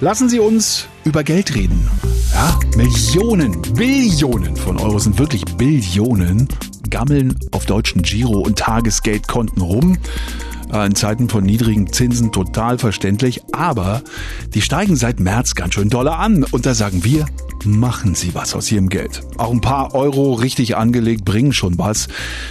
[0.00, 1.90] Lassen Sie uns über Geld reden.
[2.32, 6.46] Ja, Millionen, Billionen von Euro sind wirklich Billionen,
[6.88, 9.98] gammeln auf deutschen Giro- und Tagesgeldkonten rum.
[10.72, 14.02] Äh, in Zeiten von niedrigen Zinsen total verständlich, aber
[14.54, 16.44] die steigen seit März ganz schön doller an.
[16.44, 17.26] Und da sagen wir,
[17.64, 19.22] machen Sie was aus Ihrem Geld.
[19.36, 22.08] Auch ein paar Euro richtig angelegt bringen schon was.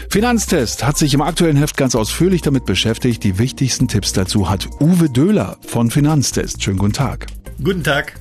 [0.09, 3.23] Finanztest hat sich im aktuellen Heft ganz ausführlich damit beschäftigt.
[3.23, 6.61] Die wichtigsten Tipps dazu hat Uwe Döhler von Finanztest.
[6.61, 7.36] Schönen guten Tag.
[7.63, 8.13] Guten Tag.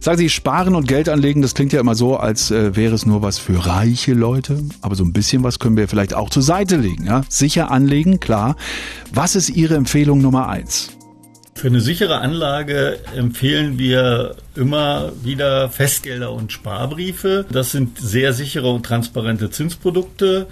[0.00, 3.04] Sagen Sie, sparen und Geld anlegen, das klingt ja immer so, als äh, wäre es
[3.04, 4.62] nur was für reiche Leute.
[4.80, 7.04] Aber so ein bisschen was können wir vielleicht auch zur Seite legen.
[7.06, 7.22] Ja?
[7.28, 8.56] Sicher anlegen, klar.
[9.12, 10.90] Was ist Ihre Empfehlung Nummer eins?
[11.54, 17.46] Für eine sichere Anlage empfehlen wir immer wieder Festgelder und Sparbriefe.
[17.50, 20.46] Das sind sehr sichere und transparente Zinsprodukte.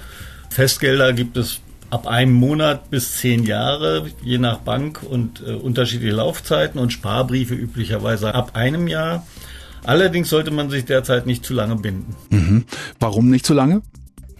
[0.49, 6.15] Festgelder gibt es ab einem Monat bis zehn Jahre, je nach Bank und äh, unterschiedliche
[6.15, 9.27] Laufzeiten und Sparbriefe üblicherweise ab einem Jahr.
[9.85, 12.17] Allerdings sollte man sich derzeit nicht zu lange binden.
[12.31, 12.65] Mhm.
[12.99, 13.83] Warum nicht zu lange?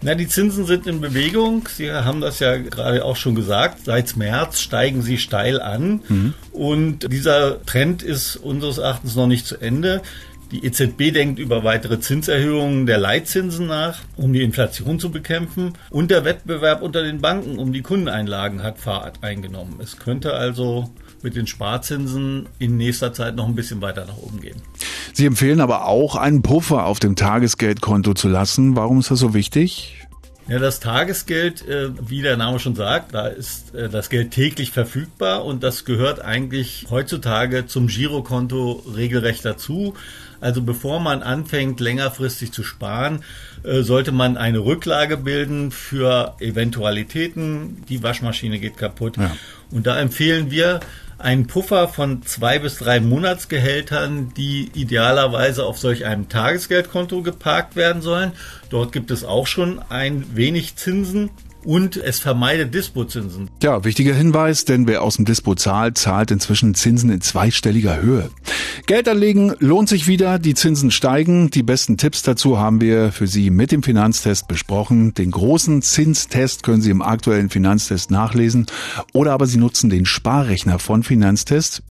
[0.01, 1.67] Na, die Zinsen sind in Bewegung.
[1.67, 3.85] Sie haben das ja gerade auch schon gesagt.
[3.85, 6.01] Seit März steigen sie steil an.
[6.07, 6.33] Mhm.
[6.51, 10.01] Und dieser Trend ist unseres Erachtens noch nicht zu Ende.
[10.55, 15.73] Die EZB denkt über weitere Zinserhöhungen der Leitzinsen nach, um die Inflation zu bekämpfen.
[15.89, 19.81] Und der Wettbewerb unter den Banken um die Kundeneinlagen hat Fahrt eingenommen.
[19.83, 20.89] Es könnte also
[21.21, 24.61] mit den Sparzinsen in nächster Zeit noch ein bisschen weiter nach oben gehen.
[25.11, 28.77] Sie empfehlen aber auch, einen Puffer auf dem Tagesgeldkonto zu lassen.
[28.77, 30.05] Warum ist das so wichtig?
[30.47, 34.69] Ja, das Tagesgeld, äh, wie der Name schon sagt, da ist äh, das Geld täglich
[34.69, 39.95] verfügbar und das gehört eigentlich heutzutage zum Girokonto regelrecht dazu.
[40.41, 43.23] Also bevor man anfängt, längerfristig zu sparen,
[43.63, 47.83] äh, sollte man eine Rücklage bilden für Eventualitäten.
[47.89, 49.17] Die Waschmaschine geht kaputt.
[49.17, 49.35] Ja.
[49.71, 50.79] Und da empfehlen wir,
[51.17, 58.01] einen Puffer von zwei bis drei Monatsgehältern, die idealerweise auf solch einem Tagesgeldkonto geparkt werden
[58.01, 58.33] sollen.
[58.69, 61.29] Dort gibt es auch schon ein wenig Zinsen
[61.65, 63.49] und es vermeidet Dispozinsen.
[63.61, 68.29] Ja, wichtiger Hinweis, denn wer aus dem Dispo zahlt, zahlt inzwischen Zinsen in zweistelliger Höhe.
[68.85, 71.49] Geld anlegen lohnt sich wieder, die Zinsen steigen.
[71.49, 75.13] Die besten Tipps dazu haben wir für Sie mit dem Finanztest besprochen.
[75.13, 78.67] Den großen Zinstest können Sie im aktuellen Finanztest nachlesen
[79.13, 81.81] oder aber Sie nutzen den Sparrechner von Finanztest.